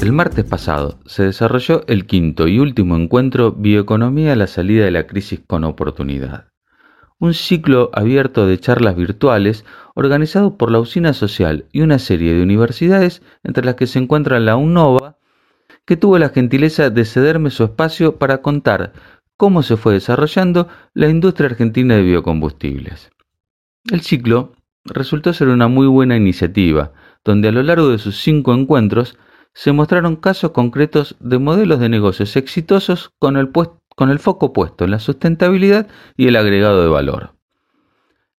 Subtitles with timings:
[0.00, 4.90] El martes pasado se desarrolló el quinto y último encuentro Bioeconomía a la salida de
[4.90, 6.48] la crisis con oportunidad.
[7.18, 12.42] Un ciclo abierto de charlas virtuales organizado por la Usina Social y una serie de
[12.42, 15.18] universidades, entre las que se encuentra la UNOVA,
[15.84, 18.94] que tuvo la gentileza de cederme su espacio para contar
[19.36, 23.10] cómo se fue desarrollando la industria argentina de biocombustibles.
[23.90, 24.54] El ciclo
[24.86, 29.18] resultó ser una muy buena iniciativa, donde a lo largo de sus cinco encuentros
[29.52, 34.98] se mostraron casos concretos de modelos de negocios exitosos con el, foco puesto en la
[34.98, 37.34] sustentabilidad y el agregado de valor.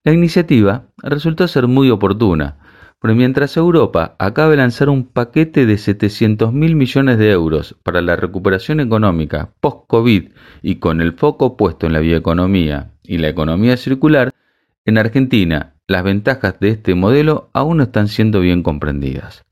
[0.04, 2.58] La iniciativa resultó ser muy oportuna,
[3.00, 8.02] pero mientras Europa acaba de lanzar un paquete de 700 mil millones de euros para
[8.02, 10.30] la recuperación económica post-COVID
[10.62, 14.32] y con el foco puesto en la bioeconomía y la economía circular,
[14.86, 19.46] en Argentina las ventajas de este modelo aún no están siendo bien comprendidas.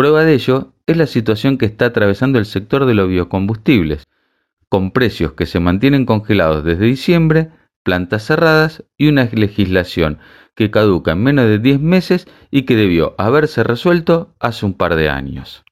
[0.00, 4.06] Prueba de ello es la situación que está atravesando el sector de los biocombustibles,
[4.70, 7.50] con precios que se mantienen congelados desde diciembre,
[7.82, 10.16] plantas cerradas y una legislación
[10.54, 14.94] que caduca en menos de 10 meses y que debió haberse resuelto hace un par
[14.94, 15.64] de años.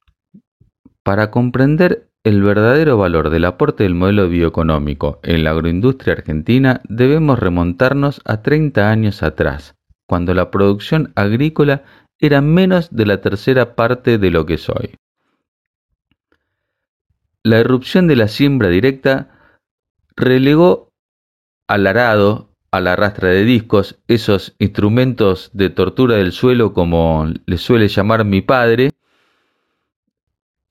[1.03, 7.39] Para comprender el verdadero valor del aporte del modelo bioeconómico en la agroindustria argentina debemos
[7.39, 9.75] remontarnos a 30 años atrás,
[10.07, 11.85] cuando la producción agrícola
[12.21, 14.97] era menos de la tercera parte de lo que es hoy.
[17.43, 19.31] La irrupción de la siembra directa
[20.17, 20.93] relegó
[21.69, 27.59] al arado, a la rastra de discos, esos instrumentos de tortura del suelo como le
[27.59, 28.91] suele llamar mi padre,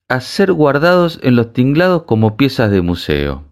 [0.10, 3.44] a ser guardados en los tinglados como piezas de museo.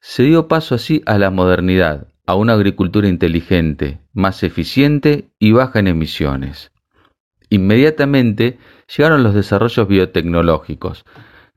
[0.00, 5.78] Se dio paso así a la modernidad, a una agricultura inteligente, más eficiente y baja
[5.78, 6.71] en emisiones.
[7.52, 8.56] Inmediatamente
[8.96, 11.04] llegaron los desarrollos biotecnológicos,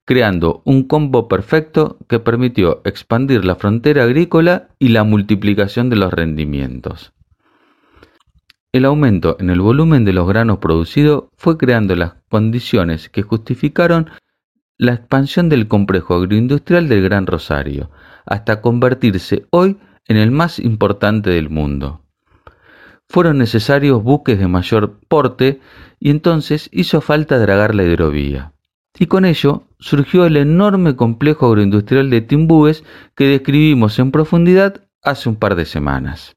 [0.03, 6.12] creando un combo perfecto que permitió expandir la frontera agrícola y la multiplicación de los
[6.12, 7.14] rendimientos.
[8.74, 14.09] El aumento en el volumen de los granos producidos fue creando las condiciones que justificaron
[14.78, 17.90] la expansión del complejo agroindustrial del Gran Rosario,
[18.25, 19.78] hasta convertirse hoy
[20.09, 22.05] en el más importante del mundo
[23.10, 25.60] fueron necesarios buques de mayor porte
[26.00, 28.54] y entonces hizo falta dragar la hidrovía.
[28.98, 32.84] Y con ello surgió el enorme complejo agroindustrial de Timbúes
[33.16, 36.36] que describimos en profundidad hace un par de semanas.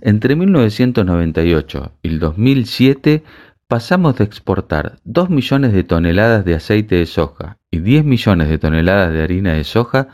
[0.00, 3.22] Entre 1998 y el 2007
[3.68, 8.58] pasamos de exportar 2 millones de toneladas de aceite de soja y 10 millones de
[8.58, 10.08] toneladas de harina de soja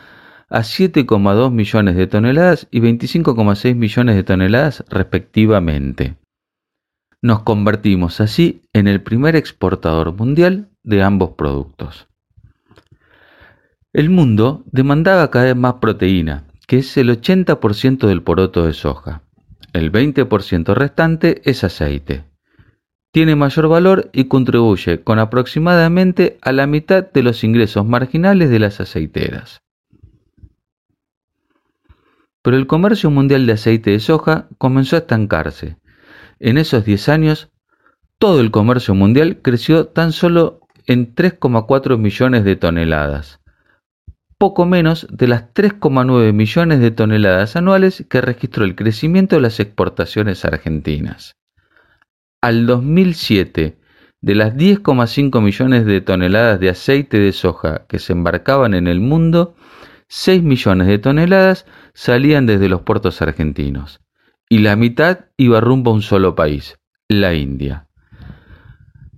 [0.53, 6.17] a 7,2 millones de toneladas y 25,6 millones de toneladas respectivamente.
[7.23, 12.07] Nos convertimos así en el primer exportador mundial de ambos productos.
[13.95, 19.23] El mundo demandaba cada vez más proteína, que es el 80% del poroto de soja.
[19.73, 22.25] El 20% restante es aceite.
[23.11, 28.59] Tiene mayor valor y contribuye con aproximadamente a la mitad de los ingresos marginales de
[28.59, 29.63] las aceiteras.
[32.43, 35.77] Pero el comercio mundial de aceite de soja comenzó a estancarse.
[36.41, 37.51] En esos 10 años,
[38.19, 43.41] todo el comercio mundial creció tan solo en 3,4 millones de toneladas,
[44.39, 49.61] poco menos de las 3,9 millones de toneladas anuales que registró el crecimiento de las
[49.61, 51.37] exportaciones argentinas.
[52.41, 53.79] Al 2007,
[54.21, 59.01] de las 10,5 millones de toneladas de aceite de soja que se embarcaban en el
[59.01, 59.55] mundo,
[60.15, 61.65] 6 millones de toneladas
[61.95, 64.03] salían desde los puertos argentinos
[64.47, 66.79] y la mitad iba rumbo a un solo país,
[67.09, 67.89] la India.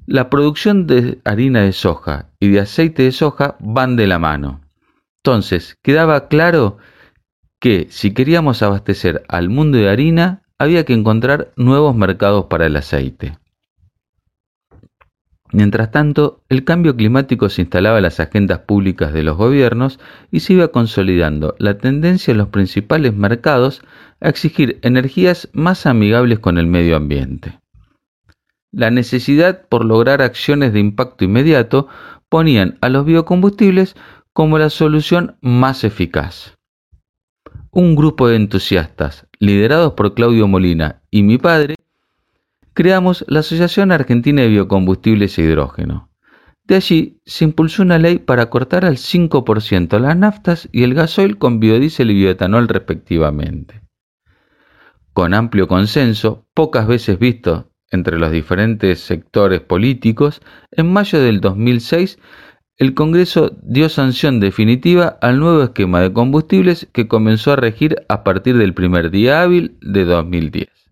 [0.06, 4.60] La producción de harina de soja y de aceite de soja van de la mano.
[5.24, 6.78] Entonces, quedaba claro
[7.58, 12.76] que si queríamos abastecer al mundo de harina, había que encontrar nuevos mercados para el
[12.76, 13.36] aceite.
[15.54, 20.00] Mientras tanto, el cambio climático se instalaba en las agendas públicas de los gobiernos
[20.32, 23.80] y se iba consolidando la tendencia en los principales mercados
[24.20, 27.60] a exigir energías más amigables con el medio ambiente.
[28.72, 31.86] La necesidad por lograr acciones de impacto inmediato
[32.28, 33.94] ponían a los biocombustibles
[34.32, 36.56] como la solución más eficaz.
[37.70, 41.76] Un grupo de entusiastas, liderados por Claudio Molina y mi padre,
[42.74, 46.10] creamos la Asociación Argentina de Biocombustibles e Hidrógeno.
[46.64, 51.38] De allí se impulsó una ley para cortar al 5% las naftas y el gasoil
[51.38, 53.82] con biodiesel y bioetanol respectivamente.
[55.12, 60.40] Con amplio consenso, pocas veces visto entre los diferentes sectores políticos,
[60.72, 62.18] en mayo del 2006
[62.76, 68.24] el Congreso dio sanción definitiva al nuevo esquema de combustibles que comenzó a regir a
[68.24, 70.83] partir del primer día hábil de 2010.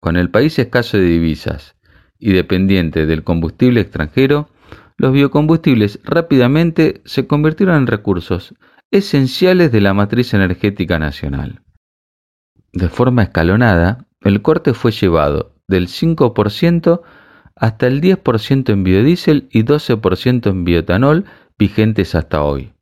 [0.00, 1.76] Con el país escaso de divisas
[2.18, 4.48] y dependiente del combustible extranjero,
[4.96, 8.54] los biocombustibles rápidamente se convirtieron en recursos
[8.90, 11.62] esenciales de la matriz energética nacional.
[12.72, 17.02] De forma escalonada, el corte fue llevado del 5%
[17.54, 21.24] hasta el 10% en biodiesel y 12% en bioetanol
[21.58, 22.72] vigentes hasta hoy.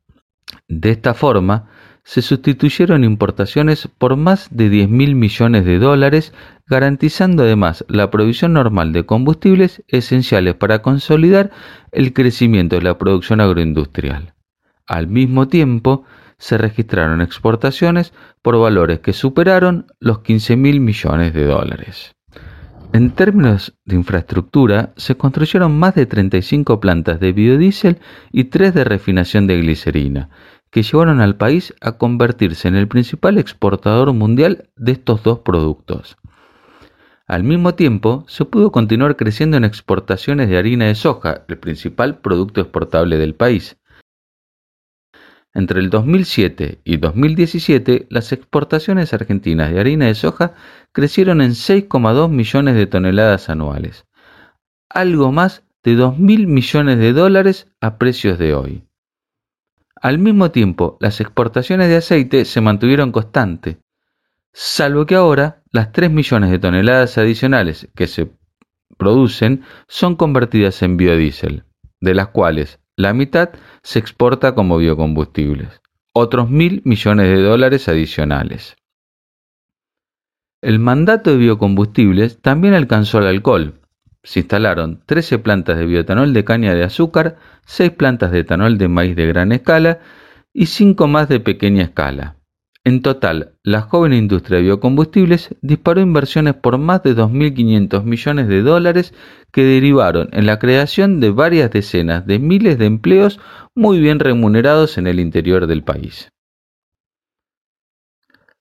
[0.67, 1.69] De esta forma,
[2.07, 6.33] se sustituyeron importaciones por más de 10 mil millones de dólares,
[6.65, 11.51] garantizando además la provisión normal de combustibles esenciales para consolidar
[11.91, 14.35] el crecimiento de la producción agroindustrial.
[14.87, 16.05] Al mismo tiempo,
[16.37, 22.15] se registraron exportaciones por valores que superaron los 15 mil millones de dólares.
[22.93, 27.97] En términos de infraestructura, se construyeron más de 35 plantas de biodiesel
[28.31, 30.29] y 3 de refinación de glicerina,
[30.69, 36.17] que llevaron al país a convertirse en el principal exportador mundial de estos dos productos.
[37.27, 42.19] Al mismo tiempo, se pudo continuar creciendo en exportaciones de harina de soja, el principal
[42.19, 43.77] producto exportable del país,
[45.57, 50.53] entre el 2007 y 2017, las exportaciones argentinas de harina de soja
[50.91, 54.05] crecieron en 6,2 millones de toneladas anuales,
[54.87, 58.86] algo más de 2 mil millones de dólares a precios de hoy.
[60.01, 63.77] Al mismo tiempo, las exportaciones de aceite se mantuvieron constantes,
[64.53, 68.31] salvo que ahora las 3 millones de toneladas adicionales que se
[68.97, 71.63] producen son convertidas en biodiesel,
[72.01, 73.49] de las cuales la mitad
[73.83, 75.81] se exporta como biocombustibles,
[76.13, 78.75] otros mil millones de dólares adicionales.
[80.61, 83.79] El mandato de biocombustibles también alcanzó al alcohol.
[84.27, 88.89] Se instalaron 13 plantas de bioetanol de caña de azúcar, 6 plantas de etanol de
[88.89, 89.99] maíz de gran escala
[90.51, 92.35] y 5 más de pequeña escala.
[92.83, 98.63] En total, la joven industria de biocombustibles disparó inversiones por más de 2.500 millones de
[98.63, 99.13] dólares
[99.53, 103.39] que derivaron en la creación de varias decenas de miles de empleos
[103.75, 106.33] muy bien remunerados en el interior del país.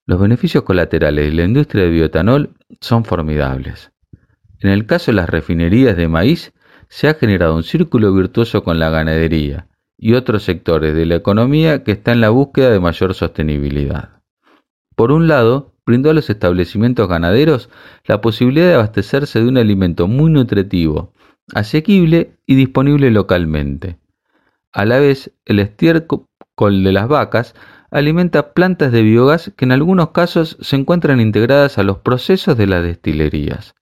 [0.07, 3.91] Los beneficios colaterales de la industria de bioetanol son formidables.
[4.61, 6.53] En el caso de las refinerías de maíz,
[6.89, 9.69] se ha generado un círculo virtuoso con la ganadería
[9.99, 14.23] y otros sectores de la economía que está en la búsqueda de mayor sostenibilidad.
[14.95, 17.71] Por un lado, brindó a los establecimientos ganaderos
[18.05, 21.13] la posibilidad de abastecerse de un alimento muy nutritivo,
[21.55, 23.99] asequible y disponible localmente.
[24.73, 26.27] A la vez, el estiércol
[26.59, 27.55] de las vacas
[27.91, 32.67] alimenta plantas de biogás que en algunos casos se encuentran integradas a los procesos de
[32.67, 33.75] las destilerías.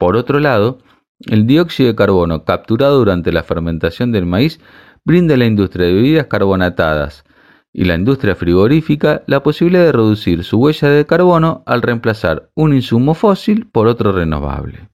[0.00, 0.78] Por otro lado,
[1.26, 4.58] el dióxido de carbono capturado durante la fermentación del maíz
[5.04, 7.22] brinda a la industria de bebidas carbonatadas,
[7.70, 12.72] y la industria frigorífica la posibilidad de reducir su huella de carbono al reemplazar un
[12.72, 14.88] insumo fósil por otro renovable.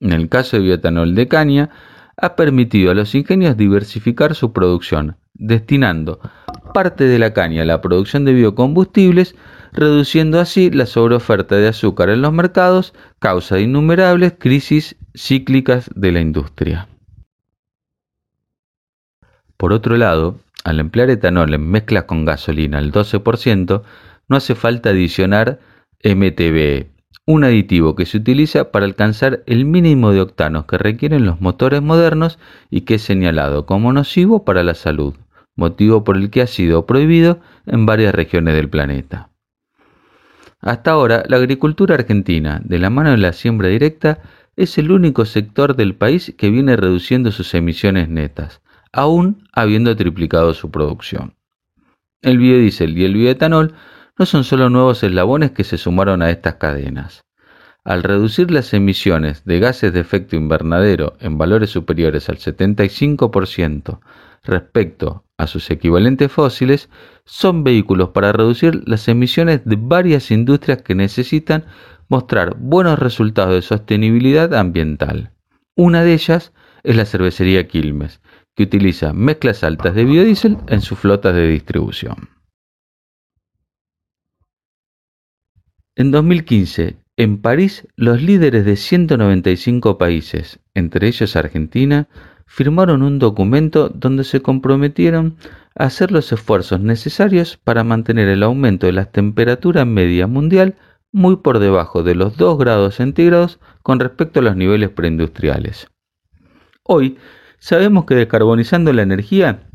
[0.00, 1.68] En el caso de bioetanol de caña,
[2.16, 6.18] ha permitido a los ingenios diversificar su producción, destinando
[6.72, 9.34] parte de la caña la producción de biocombustibles,
[9.72, 16.12] reduciendo así la sobreoferta de azúcar en los mercados, causa de innumerables crisis cíclicas de
[16.12, 16.88] la industria.
[19.56, 23.82] Por otro lado, al emplear etanol en mezcla con gasolina al 12%,
[24.28, 25.60] no hace falta adicionar
[26.02, 26.88] MTBE,
[27.26, 31.82] un aditivo que se utiliza para alcanzar el mínimo de octanos que requieren los motores
[31.82, 32.38] modernos
[32.70, 35.14] y que es señalado como nocivo para la salud,
[35.60, 39.30] motivo por el que ha sido prohibido en varias regiones del planeta.
[40.60, 44.20] Hasta ahora, la agricultura argentina, de la mano de la siembra directa,
[44.56, 48.60] es el único sector del país que viene reduciendo sus emisiones netas,
[48.92, 51.34] aún habiendo triplicado su producción.
[52.20, 53.74] El biodiesel y el bioetanol
[54.18, 57.24] no son solo nuevos eslabones que se sumaron a estas cadenas.
[57.84, 64.00] Al reducir las emisiones de gases de efecto invernadero en valores superiores al 75%
[64.44, 66.88] respecto a sus equivalentes fósiles,
[67.24, 71.64] son vehículos para reducir las emisiones de varias industrias que necesitan
[72.08, 75.32] mostrar buenos resultados de sostenibilidad ambiental.
[75.76, 78.20] Una de ellas es la cervecería Quilmes,
[78.54, 82.28] que utiliza mezclas altas de biodiesel en sus flotas de distribución.
[85.96, 92.08] En 2015, en París, los líderes de 195 países, entre ellos Argentina,
[92.50, 95.36] firmaron un documento donde se comprometieron
[95.76, 100.74] a hacer los esfuerzos necesarios para mantener el aumento de la temperatura media mundial
[101.12, 105.86] muy por debajo de los 2 grados centígrados con respecto a los niveles preindustriales.
[106.82, 107.18] Hoy
[107.60, 109.68] sabemos que descarbonizando la energía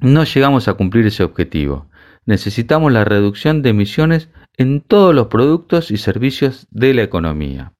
[0.00, 1.88] no llegamos a cumplir ese objetivo.
[2.26, 7.72] Necesitamos la reducción de emisiones en todos los productos y servicios de la economía.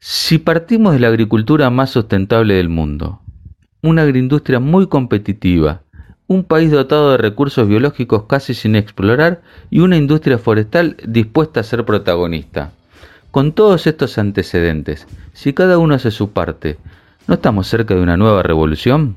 [0.00, 3.20] Si partimos de la agricultura más sustentable del mundo,
[3.82, 5.82] una agroindustria muy competitiva,
[6.28, 11.64] un país dotado de recursos biológicos casi sin explorar y una industria forestal dispuesta a
[11.64, 12.70] ser protagonista.
[13.32, 16.78] Con todos estos antecedentes, si cada uno hace su parte,
[17.26, 19.16] ¿no estamos cerca de una nueva revolución?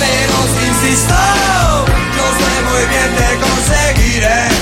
[0.00, 1.14] pero si insisto,
[2.16, 4.59] yo sé muy bien te conseguiré.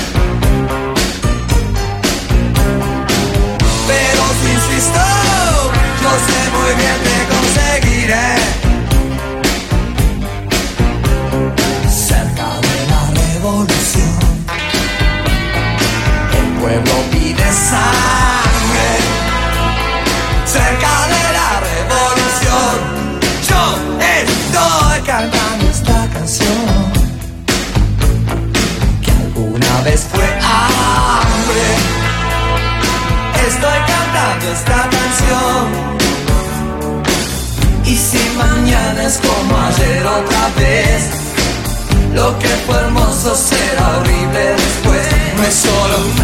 [45.51, 46.18] Solo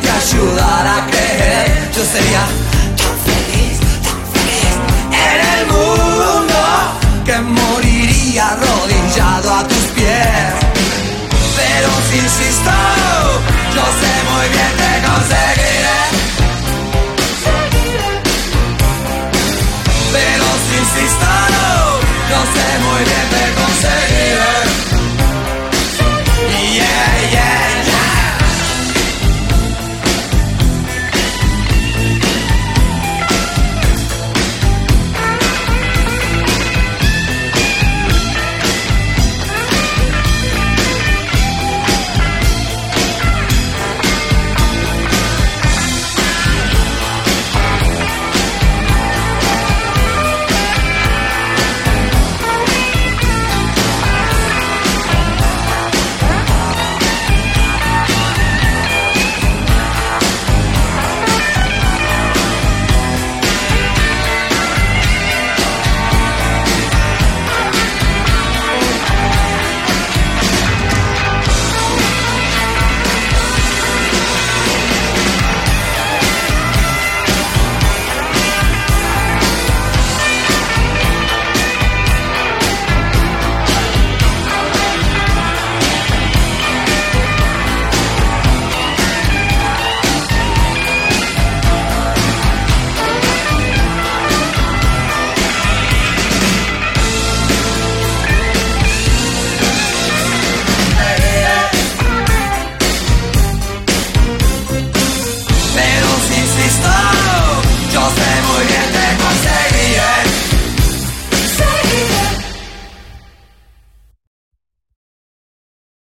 [0.00, 2.61] te ayudara a creer, yo sería